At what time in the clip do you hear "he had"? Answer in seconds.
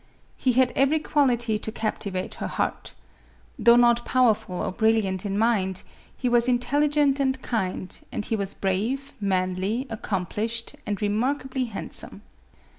0.35-0.71